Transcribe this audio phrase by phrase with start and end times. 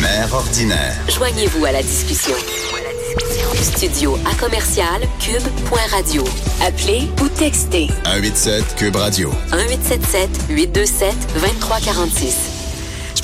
[0.00, 0.94] Mère ordinaire.
[1.08, 2.34] Joignez-vous à la discussion.
[3.60, 6.24] Studio à commercial cube.radio.
[6.62, 9.30] Appelez ou textez 187 Cube Radio.
[9.52, 12.53] 1877 827 2346.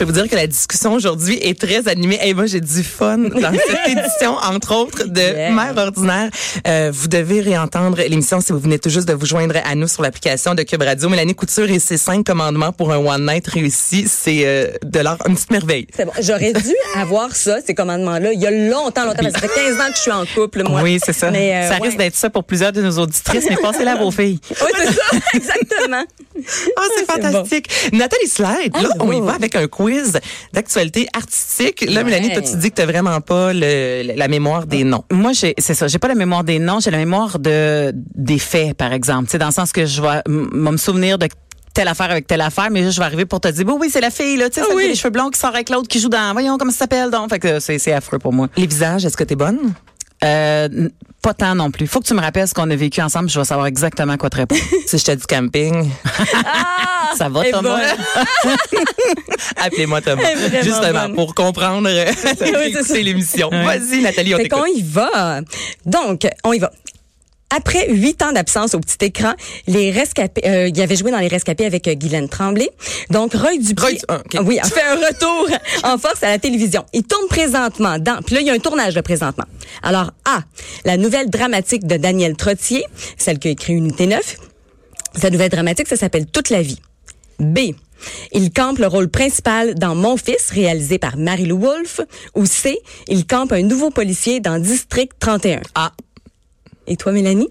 [0.00, 2.18] Je peux vous dire que la discussion aujourd'hui est très animée.
[2.24, 5.50] Et moi, j'ai du fun dans cette édition, entre autres, de Yeah.
[5.52, 6.30] Mère ordinaire.
[6.66, 9.86] Euh, vous devez réentendre l'émission si vous venez tout juste de vous joindre à nous
[9.86, 11.10] sur l'application de Cube Radio.
[11.10, 15.18] Mélanie Couture et ses cinq commandements pour un one night réussi, c'est euh, de l'art,
[15.28, 15.86] une petite merveille.
[15.94, 16.12] C'est bon.
[16.20, 19.30] J'aurais dû avoir ça, ces commandements-là, il y a longtemps, longtemps.
[19.30, 20.80] Ça fait 15 ans que je suis en couple, moi.
[20.82, 21.30] Oui, c'est ça.
[21.30, 21.86] Mais, euh, ça ouais.
[21.86, 24.40] risque d'être ça pour plusieurs de nos auditrices, mais passez-la à vos filles.
[24.62, 25.02] Oui, c'est ça,
[25.34, 26.04] exactement.
[26.36, 27.68] Oh, c'est Ah, fantastique.
[27.92, 29.89] Nathalie Slide, là, on y va avec un quiz
[30.52, 31.82] d'actualité artistique.
[31.82, 32.04] Là, Ouais.
[32.04, 35.04] Mélanie, toi, tu dis que t'as vraiment pas le, la mémoire des noms.
[35.12, 35.86] Moi, j'ai, c'est ça.
[35.88, 39.28] J'ai pas la mémoire des noms, j'ai la mémoire de des faits, par exemple.
[39.30, 41.28] Sais, dans le sens que je vais me souvenir de
[41.74, 44.00] telle affaire avec telle affaire, mais je vais arriver pour te dire, oui, oui, c'est
[44.00, 45.86] la fille, là, tu sais, celle qui a les cheveux blonds qui sort avec l'autre,
[45.88, 47.30] qui joue dans, voyons, comment ça s'appelle, donc.
[47.30, 48.48] Fait que c'est, c'est affreux pour moi.
[48.56, 49.72] Les visages, est-ce que t'es bonne?
[50.24, 50.88] Euh,
[51.22, 51.86] pas tant non plus.
[51.86, 54.30] Faut que tu me rappelles ce qu'on a vécu ensemble, je vais savoir exactement quoi
[54.30, 54.60] te répondre.
[54.86, 55.88] Si je te dis camping,
[57.16, 57.78] ça va, Thomas?
[59.56, 60.22] appelez-moi Thomas.
[60.62, 61.14] Justement, bonne.
[61.14, 61.88] pour comprendre,
[62.84, 63.50] c'est l'émission.
[63.50, 64.60] Vas-y, Nathalie, on Fait t'écoute.
[64.60, 65.40] qu'on y va.
[65.86, 66.72] Donc, on y va.
[67.54, 69.32] Après huit ans d'absence au petit écran,
[69.66, 72.70] les rescapés, euh, il avait joué dans les rescapés avec euh, Guylaine Tremblay.
[73.10, 75.48] Donc Roy Dupuis, Roy ah, oui, a fait un retour
[75.84, 76.84] en force à la télévision.
[76.92, 79.46] Il tourne présentement dans, puis là il y a un tournage de présentement.
[79.82, 80.42] Alors A,
[80.84, 82.84] la nouvelle dramatique de Daniel Trottier,
[83.16, 84.36] celle qui a écrit Unité 9.
[85.16, 86.78] Sa nouvelle dramatique, ça s'appelle Toute la vie.
[87.40, 87.72] B.
[88.32, 92.00] Il campe le rôle principal dans Mon fils, réalisé par Marie-Lou Wolfe.
[92.34, 92.78] Ou C.
[93.08, 95.60] Il campe un nouveau policier dans District 31.
[95.74, 95.92] Ah,
[96.86, 97.50] Et toi, Mélanie?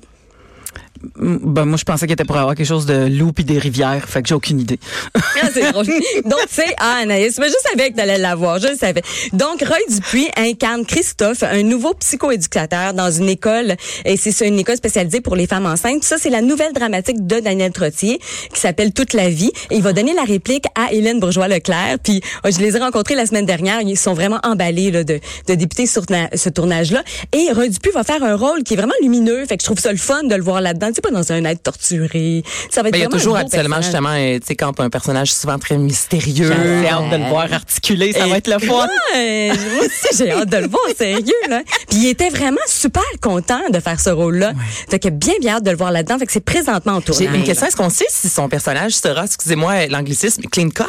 [1.17, 3.57] Mm, Ben, moi, je pensais qu'il était pour avoir quelque chose de loup puis des
[3.57, 4.79] rivières, fait que j'ai aucune idée.
[5.15, 5.85] Ah, c'est drôle.
[6.25, 7.37] Donc, c'est ah, Anaïs.
[7.39, 8.59] Mais je savais que tu allais l'avoir.
[8.59, 9.01] Je le savais.
[9.33, 13.75] Donc, Roy Dupuis incarne Christophe, un nouveau psychoéducateur dans une école.
[14.05, 16.03] Et c'est une école spécialisée pour les femmes enceintes.
[16.03, 18.19] Ça, c'est la nouvelle dramatique de Daniel Trottier
[18.53, 19.51] qui s'appelle Toute la vie.
[19.71, 21.99] Et il va donner la réplique à Hélène Bourgeois-Leclerc.
[22.03, 23.81] Puis, oh, je les ai rencontrés la semaine dernière.
[23.81, 27.03] Ils sont vraiment emballés là, de, de débuter sur ce tournage-là.
[27.33, 29.45] Et Roy Dupuis va faire un rôle qui est vraiment lumineux.
[29.45, 31.01] Fait que je trouve ça le fun de le voir là-dedans.
[31.01, 32.43] Pas dans un être torturé.
[32.69, 33.83] Ça va être ben, il y a toujours habituellement, personnage.
[33.85, 36.51] justement, euh, tu sais, quand un personnage souvent très mystérieux.
[36.81, 38.87] J'ai hâte de le voir articuler, ça Et- va être le fun.
[39.13, 41.61] Ouais, moi aussi, j'ai hâte de le voir, sérieux, là.
[41.89, 44.53] Puis il était vraiment super content de faire ce rôle-là.
[44.89, 46.17] Fait que bien, bien hâte de le voir là-dedans.
[46.19, 47.35] Fait que c'est présentement en J'ai tournage.
[47.35, 47.67] une question.
[47.67, 50.83] Est-ce qu'on sait si son personnage sera, excusez-moi l'anglicisme, clean cut?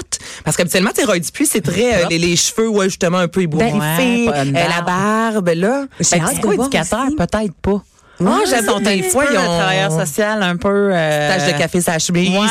[0.45, 3.43] Parce qu'habituellement, tu Roy Dupuis, c'est très, euh, les, les cheveux, ouais, justement, un peu
[3.43, 5.87] ébouriffés, Ouais, une euh, la barbe, là.
[6.01, 7.83] J'ai Ben, tu de sais, voir éducateur, peut-être pas.
[8.21, 10.91] Moi, Ah, j'aime sont des fois, ils ont- travailleur social, un peu.
[10.93, 11.37] Euh...
[11.39, 12.31] Tache de café, sa chemise.
[12.31, 12.37] Ouais.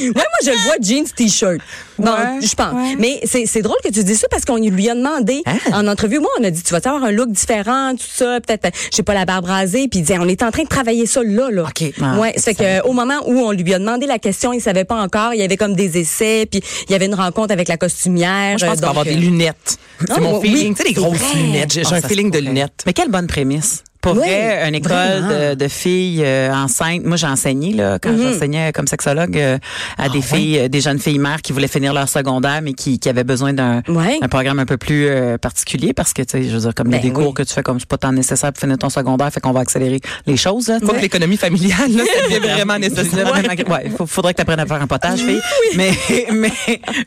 [0.00, 1.58] Ouais, moi, je le vois jeans, t-shirt.
[1.98, 2.72] Bon, Ouais, je pense.
[2.72, 2.96] ouais.
[2.98, 5.58] Mais c'est, c'est drôle que tu dis ça parce qu'on lui a demandé Hein?
[5.72, 6.18] en entrevue.
[6.18, 8.96] Moi, on a dit, tu vas avoir un look différent, tout ça, peut-être, euh, je
[8.96, 9.88] sais pas, la barbe rasée.
[9.88, 11.62] Puis il disait, on est en train de travailler ça là, là.
[11.64, 11.84] OK.
[12.00, 14.84] Ah, ouais, c'est que au moment où on lui a demandé la question, il savait
[14.84, 15.34] pas encore.
[15.34, 18.50] Il y avait comme des essais, puis il y avait une rencontre avec la costumière.
[18.50, 19.76] Moi, je pense qu'il va donc, avoir des euh, lunettes.
[20.00, 20.74] C'est Ah, mon oui, feeling.
[20.74, 21.34] Tu sais, les grosses vrai.
[21.40, 21.72] lunettes.
[21.72, 22.82] J'ai j'ai Ah, un feeling de lunettes.
[22.86, 23.82] Mais quelle bonne prémisse.
[24.00, 25.28] Pour Oui, vrai, une école vraiment.
[25.50, 27.04] de, de filles euh, enceintes.
[27.04, 28.32] Moi, j'ai enseigné là quand Mhm.
[28.32, 29.58] j'enseignais comme sexologue euh,
[29.98, 32.74] à Ah des filles, euh, des jeunes filles mères qui voulaient finir leur secondaire, mais
[32.74, 34.18] qui, qui avaient besoin d'un Ouais.
[34.22, 36.88] un programme un peu plus euh, particulier parce que tu sais, je veux dire, comme
[36.88, 37.24] il y a Ben des oui.
[37.24, 39.52] cours que tu fais comme c'est pas tant nécessaire pour finir ton secondaire, fait qu'on
[39.52, 40.68] va accélérer les choses.
[40.68, 43.32] Là, que l'économie familiale, là, ça devient vraiment nécessaire.
[43.32, 45.40] Ouais, ouais, faut- faudrait que tu apprennes à faire un potage, fille.
[45.76, 45.90] Mais,
[46.32, 46.52] mais,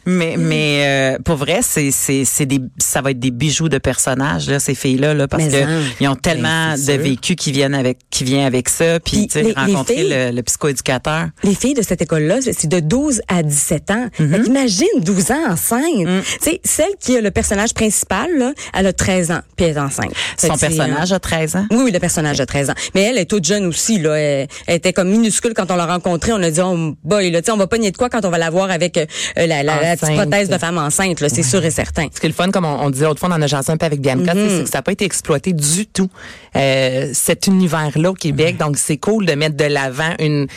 [0.05, 0.83] mais, mais,
[1.15, 4.59] euh, pour vrai, c'est, c'est, c'est des, ça va être des bijoux de personnages, là,
[4.59, 5.81] ces filles-là, là, parce Mais que hein.
[5.99, 9.95] ils ont tellement Ben, de vécu qui viennent avec, qui vient avec ça, puis, rencontrer
[9.95, 11.27] filles- le, le psychoéducateur.
[11.43, 14.07] Les filles de cette école-là, c'est de 12 à 17 ans.
[14.13, 15.81] Fait qu'imagine 12 ans enceinte.
[15.83, 19.77] Tu sais, celle qui a le personnage principal, là, elle a 13 ans, puis elle
[19.77, 20.11] est enceinte.
[20.37, 21.65] Son personnage euh, a 13 ans?
[21.71, 22.75] Oui, oui, le personnage a 13 ans.
[22.95, 24.15] Mais elle est toute jeune aussi, là.
[24.15, 26.31] Elle, elle était comme minuscule quand on l'a rencontrée.
[26.33, 28.25] On a dit, oh, boy, là, tu sais, on va pas nier de quoi quand
[28.25, 29.05] on va la voir avec euh,
[29.35, 31.29] la, la, la petite prothèse de femme enceinte, là.
[31.29, 32.07] C'est sûr et certain.
[32.13, 33.71] Ce qui est le fun, comme on, on disait l'autre fois, on en a jasé
[33.71, 34.57] un peu avec Bianca, Mm-hmm.
[34.57, 36.09] c'est que ça n'a pas été exploité du tout,
[36.55, 36.59] euh,
[37.13, 38.57] cet univers-là au Québec.
[38.57, 40.47] Donc, c'est cool de mettre de l'avant une,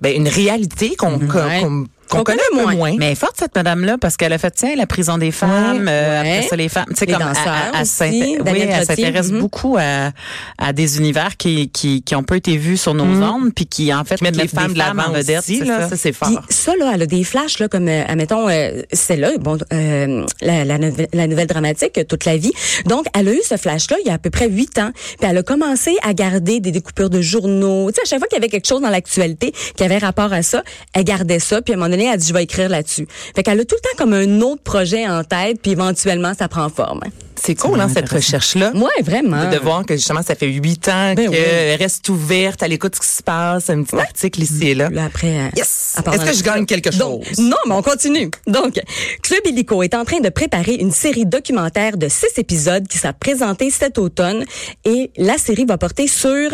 [0.00, 1.86] ben, une réalité qu'on qu'on- Mm-hmm.
[2.12, 2.18] Ouais.
[2.18, 2.94] qu'on- connaît un peu moins.
[2.98, 6.28] Mais forte, cette madame-là, parce qu'elle a fait, tiens, la prison des femmes, euh, ouais.
[6.38, 6.86] après ça, les femmes.
[6.90, 7.28] Tu sais, comme, elle,
[7.74, 9.40] elle aussi, oui, elle s'intéresse mhm.
[9.40, 10.10] beaucoup à,
[10.58, 13.92] à des univers qui, qui, qui ont peu été vus sur nos ondes, puis qui,
[13.92, 15.40] en fait, Mettre les mettent femmes de l'avant vedette.
[15.40, 15.88] aussi, c'est là, ça.
[15.90, 16.28] ça, c'est fort.
[16.48, 20.24] Ça, là, elle a des flashs, là, comme, euh, admettons, euh, c'est là, bon, euh,
[20.40, 22.52] la, la, nouvelle- la nouvelle dramatique, euh, toute la vie.
[22.86, 24.90] Donc, elle a eu ce flash-là il y a à peu près huit ans.
[24.94, 27.90] Puis elle a commencé à garder des découpures de journaux.
[27.90, 30.32] Tu sais, à chaque fois qu'il y avait quelque chose dans l'actualité qui avait rapport
[30.32, 30.62] à ça,
[30.94, 31.62] elle gardait ça.
[31.62, 33.06] Puis à un moment donné, elle a dit, je vais écrire là-dessus.
[33.34, 36.48] Fait qu'elle a tout le temps comme un autre projet en tête, puis éventuellement, ça
[36.48, 37.00] prend forme.
[37.44, 38.70] C'est cool, hein, cette recherche-là.
[38.72, 39.46] Moi, vraiment.
[39.50, 42.94] De, de voir que justement, ça fait huit ans Ben qu'elle reste ouverte, elle écoute
[42.94, 44.88] ce qui se passe, un petit article ici et là.
[44.90, 45.96] Là, après, euh, Yes!
[46.06, 47.38] à Est-ce que je gagne quelque Donc, chose?
[47.40, 48.30] non, mais on continue.
[48.46, 48.80] Donc,
[49.22, 53.12] Club Illico est en train de préparer une série documentaire de six épisodes qui sera
[53.12, 54.44] présentée cet automne
[54.84, 56.48] et la série va porter sur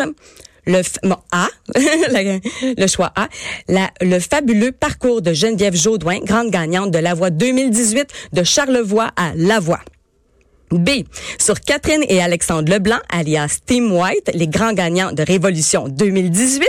[0.69, 3.29] le bon, A, le choix A,
[3.69, 9.11] la- le fabuleux parcours de Geneviève Jaudoin, grande gagnante de la voix 2018 de Charlevoix
[9.17, 9.81] à Lavoie.
[10.71, 10.91] B.
[11.39, 16.67] Sur Catherine et Alexandre Leblanc, alias Team White, les grands gagnants de Révolution 2018.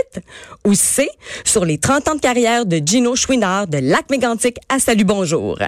[0.66, 1.10] Ou C.
[1.44, 5.58] Sur les 30 ans de carrière de Gino Chouinard de Lac Mégantic à Salut Bonjour.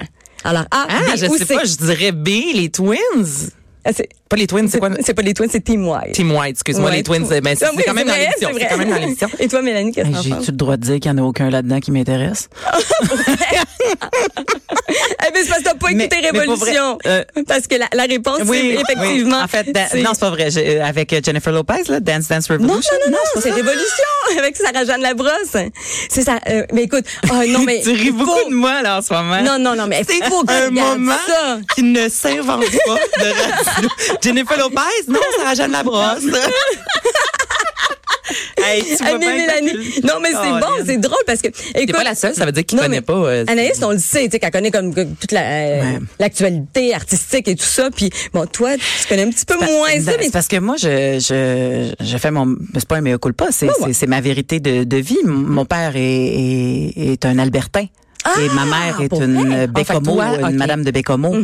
[0.43, 1.53] Alors A, Ah, B je ou sais C.
[1.53, 3.51] pas, je dirais B, les Twins.
[3.85, 4.89] Ah, c'est- Pas les Twins, c'est quoi?
[5.01, 6.13] C'est pas les Twins, c'est Team White.
[6.13, 8.49] Team White, excuse-moi, Ouais, les Twins, ben, c'est Ah c'est quand même dans l'émission.
[8.53, 9.29] c'est quand même dans l'émission.
[9.39, 10.23] Et toi, Mélanie, qu'est-ce que Hey?
[10.23, 12.49] J'ai-tu le droit de dire qu'il n'y en a aucun là-dedans qui m'intéresse?
[15.25, 16.97] Eh ben, c'est parce que t'as pas écouté mais Révolution.
[17.03, 19.39] vrai, euh, parce que la, la réponse, c'est effectivement.
[19.41, 20.49] En fait, da- c'est- non, c'est pas vrai.
[20.51, 22.93] J'ai- euh, Avec euh, Jennifer Lopez, là, Dance Dance Non, Revolution?
[23.05, 24.03] non, non, non, c'est Révolution
[24.39, 25.55] avec Sarah Jeanne Labrosse.
[26.09, 26.39] C'est ça.
[26.49, 27.81] euh, mais écoute, oh, non, mais.
[27.83, 29.41] tu ris il beaucoup faut- de moi, là, en ce moment.
[29.41, 31.57] Non, non, non, mais C'est faut un moment ça.
[31.75, 33.29] qui ne s'invente pas de
[33.75, 33.89] radio.
[34.23, 36.23] Jennifer Lopez, non, Sarah Jeanne Labrosse.
[38.57, 39.99] Hey, tu Mélanie.
[40.03, 41.49] Non, mais c'est Oh, bon, c'est drôle parce que.
[41.49, 43.13] T'es Écoute, pas la seule, ça veut dire qu'il connaît pas.
[43.13, 45.99] euh, Anaïs, on le sait, tu sais, qu'elle connaît comme toute la, euh, Ouais.
[46.19, 47.89] l'actualité artistique et tout ça.
[47.91, 50.57] Puis, bon, toi, tu connais un petit peu moins ça, ben, mais C'est parce que
[50.57, 53.87] moi, je, je, je fais mon, c'est pas un mea culpa, c'est, Ouais, ouais.
[53.87, 55.17] c'est, c'est ma vérité de, de vie.
[55.25, 57.85] Mon père est, est, est un Albertain.
[58.41, 61.35] Et ma mère est une Ah, Bécomo, toi, une madame de Bécomo.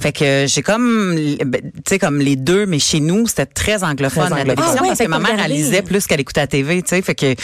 [0.00, 3.82] Fait que j'ai comme, ben, tu sais, comme les deux, mais chez nous, c'était très
[3.84, 6.40] anglophone, Très la télévision, Ah ouais, parce que ma mère, elle lisait plus qu'elle écoutait
[6.40, 7.02] la TV, tu sais.
[7.02, 7.34] Fait que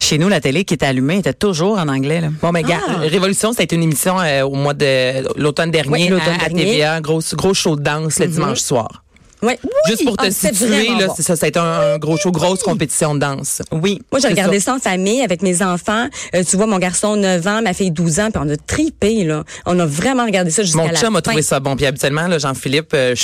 [0.00, 2.28] chez nous, la télé qui était allumée était toujours en anglais, là.
[2.40, 2.96] Bon, mais gars, Ah.
[3.00, 6.48] Révolution, ça a été une émission euh, au mois de l'automne dernier Oui, l'automne à,
[6.48, 6.64] dernier.
[6.64, 9.02] TVA, gros, gros show de danse le dimanche soir.
[9.42, 9.58] Ouais.
[9.62, 11.14] Oui, Juste pour te ah, situer, là, bon.
[11.16, 13.62] c'est ça, ça a été un, un gros show, grosse compétition de danse.
[13.72, 14.00] Oui.
[14.10, 14.74] Moi, j'ai regardé ça.
[14.74, 16.06] en famille avec mes enfants.
[16.34, 19.24] Euh, tu vois, mon garçon 9 ans, ma fille 12 ans, puis on a tripé,
[19.24, 19.44] là.
[19.66, 21.22] On a vraiment regardé ça jusqu'à Mon la chum a fin.
[21.22, 21.76] trouvé ça bon.
[21.76, 23.14] Puis habituellement, là, Jean-Philippe, euh,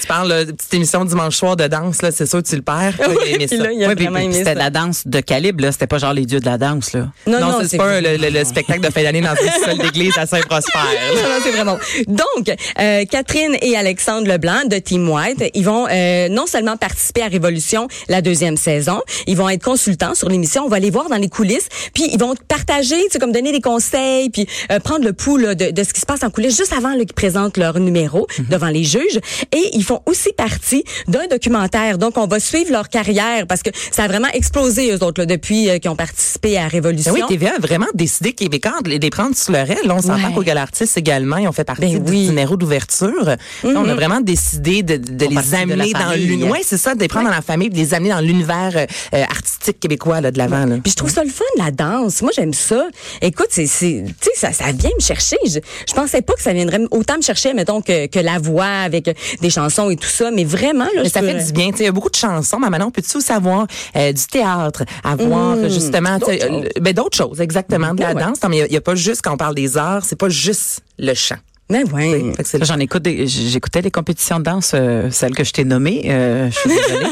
[0.00, 2.56] tu parles là, de petite émission dimanche soir de danse, là, c'est sûr que tu
[2.56, 2.94] le perds.
[3.08, 3.64] Oui, Il a aimé puis ça.
[3.64, 5.72] là, il a Oui, vraiment puis aimé c'était la danse de calibre, là.
[5.72, 7.08] C'était pas genre les dieux de la danse, là.
[7.26, 9.78] Non, non, non, c'est pas le, le- le spectacle de fin d'année dans une seule
[9.78, 10.70] d'église à Saint-Prosper.
[11.14, 11.78] Non, non, c'est vraiment.
[12.08, 17.22] Donc, euh, Catherine et Alexandre Leblanc de Team White, ils vont euh, non seulement participer
[17.22, 21.08] à Révolution la deuxième saison, ils vont être consultants sur l'émission, on va les voir
[21.08, 24.78] dans les coulisses, puis ils vont partager, tu sais, comme donner des conseils, puis euh,
[24.80, 27.12] prendre le pouls là, de, de ce qui se passe en coulisses juste avant qu'ils
[27.12, 29.18] présentent leur numéro devant les juges.
[29.52, 31.98] Et ils font aussi partie d'un documentaire.
[31.98, 35.26] Donc, on va suivre leur carrière parce que ça a vraiment explosé eux autres là,
[35.26, 37.12] depuis euh, qu'ils ont participé à Révolution.
[37.14, 39.78] Ben oui, TVA a vraiment décidé québécois de les prendre sur le rail.
[39.88, 40.32] On s'entend Ouais.
[40.34, 42.24] qu'au Galartiste également, ils ont fait partie Ben du oui.
[42.24, 43.36] itinéraire d'ouverture.
[43.64, 46.50] On a vraiment décidé de, de Font les amener dans l'univers.
[46.52, 48.86] Oui, c'est ça, de les prendre dans la famille, de les amener dans l'univers euh,
[49.14, 50.66] euh, artistique québécois là, de l'avant.
[50.82, 52.22] Puis je trouve ça le fun, la danse.
[52.22, 52.86] Moi, j'aime ça.
[53.22, 55.36] Écoute, c'est, tu ça, ça vient me chercher.
[55.46, 55.58] Je,
[55.88, 59.14] je pensais pas que ça viendrait autant me chercher, mettons, que, que la voix avec
[59.40, 60.30] des chansons et tout ça.
[60.30, 61.70] Mais vraiment, là, Mais ça peux- fait du bien.
[61.70, 64.12] Tu sais, Il y a beaucoup de chansons, mais maintenant, on peut-tu aussi avoir euh,
[64.12, 66.64] du théâtre, avoir euh, justement tu sais, D'autres choses.
[66.76, 68.22] euh, ben, d'autres choses, exactement, de la Ouais, ouais.
[68.22, 68.42] danse.
[68.42, 70.80] Non, mais il n'y a, pas juste, quand on parle des arts, c'est pas juste
[70.98, 71.36] le chant.
[71.70, 75.44] Mais que c'est le J'en écoute des- j'écoutais les compétitions de danse, euh, celles que
[75.44, 76.02] je t'ai nommées.
[76.06, 77.06] euh, je suis désolée.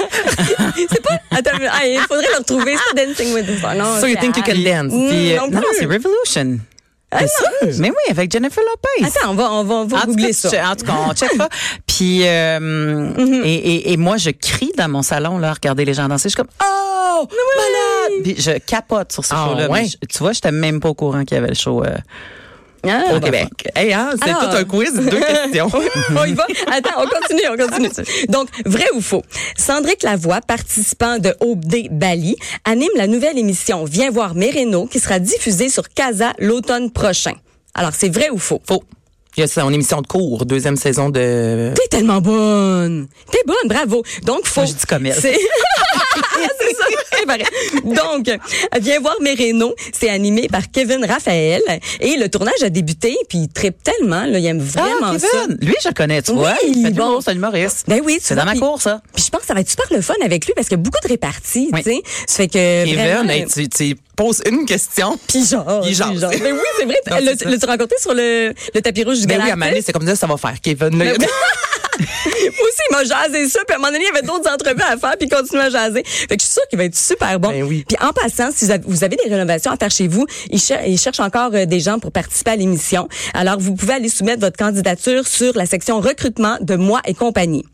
[0.90, 1.18] c'est pas.
[1.30, 2.74] Attends, ah, il faudrait le retrouver.
[2.94, 3.74] C'est Dancing with the Stars.
[3.76, 4.92] Non, So you think you can dance?
[4.92, 6.58] Mm, Puis, euh, non non, c'est Revolution.
[7.14, 7.68] Ah, non.
[7.78, 9.06] Mais oui, avec Jennifer Lopez.
[9.06, 10.70] Attends, on va, on va, on va En googler cas, ça.
[10.70, 11.48] en tout cas, on check pas.
[11.86, 13.42] Puis, euh, Mm-hmm.
[13.44, 16.24] et, et, et moi, je crie dans mon salon, là, regarder les gens danser.
[16.30, 18.22] Je suis comme, oh, malade!
[18.22, 19.68] Puis je capote sur ce Ah, show-là.
[19.70, 19.86] ouais?
[20.08, 21.82] Tu vois, j'étais même pas au courant qu'il y avait le show.
[21.84, 21.94] euh,
[22.88, 23.48] Ah, au Québec.
[23.76, 25.20] Hey, hein, c'est tout un quiz, deux
[25.52, 25.70] questions.
[26.16, 26.46] on y va?
[26.70, 27.88] Attends, on continue, on continue.
[28.28, 29.22] Donc, vrai ou faux?
[29.56, 35.18] Sandrick Lavoie, participant de OD Bali, anime la nouvelle émission Viens voir Mereno qui sera
[35.18, 37.34] diffusée sur Casa l'automne prochain.
[37.74, 38.60] Alors, c'est vrai ou faux?
[38.66, 38.82] Faux.
[39.36, 41.72] Il y a son émission de cours, deuxième saison de...
[41.74, 43.08] T'es tellement bonne.
[43.30, 44.02] T'es bonne, bravo.
[44.24, 44.60] Donc, faux.
[44.60, 45.14] Moi, je dis comme elle.
[45.14, 45.38] C'est
[47.26, 47.36] ça.
[47.84, 47.94] il.
[47.94, 48.38] Donc,
[48.80, 49.74] viens voir mes rénaux.
[49.92, 51.62] C'est animé par Kevin Raphaël
[52.00, 55.26] et le tournage a débuté puis il tripe tellement, là, il aime vraiment ah, ça.
[55.46, 55.58] Kevin.
[55.60, 56.54] Lui, je le connais, tu Oui, vois.
[56.66, 57.20] Il fait de bon.
[57.20, 57.84] c'est humoriste.
[57.88, 59.00] Ben oui, tu C'est dans ma puis- cour, ça.
[59.14, 60.80] Puis je pense que ça va être super le fun avec lui parce qu'il y
[60.80, 61.82] a beaucoup de réparties, Oui.
[61.82, 62.02] tu sais.
[62.26, 65.18] Ça fait que Kevin, vraiment, hey, tu, tu poses une question.
[65.26, 66.26] Puis genre, Il jase.
[66.42, 67.00] Mais oui, c'est vrai.
[67.08, 67.20] Ça.
[67.20, 69.56] L'as-tu rencontré sur le, le tapis rouge du Ben oui, à?
[69.56, 70.54] Mané, c'est comme ça, ça va faire.
[70.62, 71.12] Kevin, là,
[72.26, 73.60] Moi aussi, il m'a jasé ça.
[73.66, 75.60] Puis à un moment donné, il y avait d'autres entrevues à faire, puis il continue
[75.60, 76.02] à jaser.
[76.04, 77.50] Fait que je suis sûre qu'il va être super bon.
[77.50, 77.84] Ben oui.
[77.86, 80.98] Puis en passant, si vous avez, des rénovations à faire chez vous, il, cher- il
[80.98, 83.08] cherche encore euh, des gens pour participer à l'émission.
[83.34, 87.64] Alors, vous pouvez aller soumettre votre candidature sur la section recrutement de Moi et compagnie.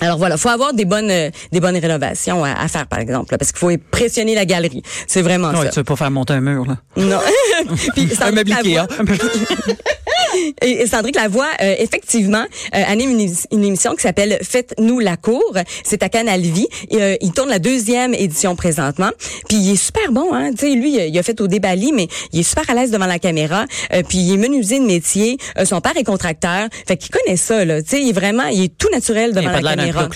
[0.00, 3.32] Alors voilà, faut avoir des bonnes euh, des bonnes rénovations à, à faire par exemple,
[3.32, 4.84] là, parce qu'il faut impressionner la galerie.
[5.08, 5.70] C'est vraiment ça.
[5.70, 6.76] tu veux pas faire monter un mur, là.
[6.96, 7.18] Non.
[7.94, 8.86] Puis un meuble Ikea.
[10.62, 15.16] Et et Sandrick Lavoie, euh, effectivement, euh, anime une, une émission qui s'appelle Faites-nous la
[15.16, 15.54] cour.
[15.84, 16.66] C'est à Canal Vie.
[16.90, 19.10] Et, euh, il tourne la deuxième édition présentement.
[19.48, 20.50] Puis il est super bon, hein.
[20.52, 23.06] Tu sais, lui, il a- fait au débali, mais il est super à l'aise devant
[23.06, 23.64] la caméra.
[23.92, 25.36] Euh, puis il est menuisier de métier.
[25.58, 26.68] Euh, son père est contracteur.
[26.86, 27.82] Fait qu'il connaît ça, là.
[27.82, 29.80] Tu sais, il est vraiment, il est tout naturel Il devant a pas la de
[29.80, 30.08] caméra.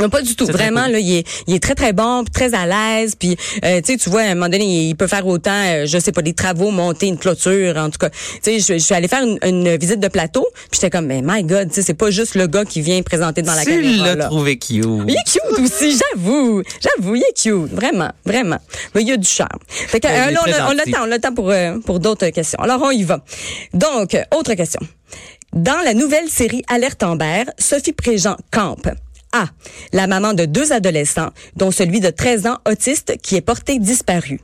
[0.00, 0.46] Non, pas du tout.
[0.46, 0.92] Vraiment, cool.
[0.92, 3.14] là, il est, il est très, très bon, puis très à l'aise.
[3.18, 5.86] Puis, euh, tu sais, tu vois, à un moment donné, il peut faire autant, euh,
[5.86, 8.10] je sais pas, des travaux, monter une clôture, en tout cas.
[8.10, 11.06] Tu sais, je, je suis allée faire une, une visite de plateau, puis j'étais comme,
[11.06, 13.64] mais my God, tu sais, c'est pas juste le gars qui vient présenter devant la
[13.64, 14.06] tu caméra.
[14.06, 14.26] l'as là.
[14.26, 14.84] trouvé cute.
[15.08, 16.62] Il est cute aussi, j'avoue.
[16.80, 17.72] J'avoue, il est cute.
[17.72, 18.58] Vraiment, vraiment.
[18.94, 19.58] Mais il y a du charme.
[19.68, 21.50] Fait que, euh, là, on a, on a le temps, on a le temps pour,
[21.50, 22.58] euh, pour d'autres questions.
[22.60, 23.22] Alors, on y va.
[23.74, 24.80] Donc, autre question.
[25.52, 28.88] Dans la nouvelle série Alerte Amber, Sophie Préjean campe.
[29.32, 29.46] A.
[29.92, 34.40] La maman de deux adolescents, dont celui de 13 ans autiste qui est porté disparu.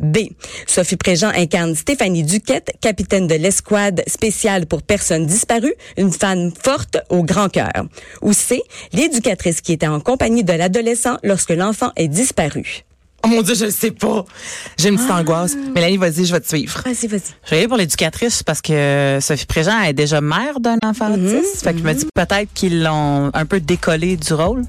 [0.00, 0.18] B.
[0.66, 6.98] Sophie Préjean incarne Stéphanie Duquette, capitaine de l'escouade spéciale pour personnes disparues, une femme forte
[7.08, 7.70] au grand cœur.
[8.22, 8.62] Ou C.
[8.92, 12.84] L'éducatrice qui était en compagnie de l'adolescent lorsque l'enfant est disparu.
[13.26, 14.24] Oh mon Dieu, je le sais pas.
[14.78, 15.56] J'ai une petite angoisse.
[15.74, 16.80] Mélanie, vas-y, je vais te suivre.
[16.84, 17.22] Vas-y, vas-y.
[17.44, 21.64] Je vais aller pour l'éducatrice parce que Sophie Préjean est déjà mère d'un enfant autiste.
[21.64, 24.62] Fait que je me dis peut-être qu'ils l'ont un peu décollé du rôle.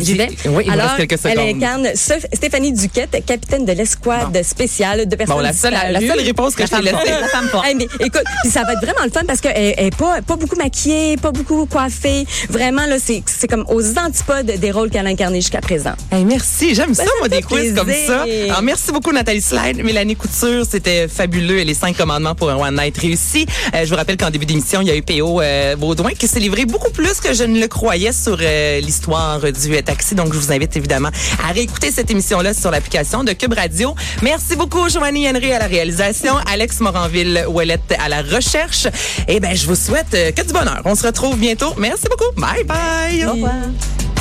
[0.00, 0.28] J'y vais.
[0.46, 5.36] Oui, il Alors, reste quelques elle incarne Stéphanie Duquette, capitaine de l'escouade spéciale de personnes
[5.36, 6.08] Bon, la seule, la disparues.
[6.08, 7.10] seule réponse que je t'ai laissée.
[7.20, 7.66] La femme forte.
[7.66, 10.36] Hey, mais écoute, puis ça va être vraiment le fun parce qu'elle est pas, pas
[10.36, 12.26] beaucoup maquillée, pas beaucoup coiffée.
[12.48, 15.92] Vraiment, là, c'est c'est comme aux antipodes des rôles qu'elle a incarnés jusqu'à présent.
[16.10, 18.22] Hey, merci, j'aime ça, Ben, ça moi, des quiz comme ça.
[18.22, 19.82] Alors, merci beaucoup, Nathalie Slide.
[19.82, 21.58] Mélanie Couture, c'était fabuleux.
[21.58, 23.46] Et les cinq commandements pour un One Night réussi.
[23.74, 25.40] Euh, je vous rappelle qu'en début d'émission, il y a eu P.O.
[25.40, 29.40] euh, Baudouin qui s'est livré beaucoup plus que je ne le croyais sur euh, l'histoire
[29.40, 30.14] du euh, taxi.
[30.14, 31.10] Donc, je vous invite évidemment
[31.42, 33.94] à réécouter cette émission-là sur l'application de Cube Radio.
[34.22, 38.86] Merci beaucoup, Joanie Henry à la réalisation, Alex Moranville-Ouellette à la recherche.
[39.28, 40.82] Et ben, je vous souhaite euh, que du bonheur.
[40.84, 41.74] On se retrouve bientôt.
[41.78, 42.32] Merci beaucoup.
[42.40, 43.24] Bye bye.
[43.26, 44.11] Au revoir.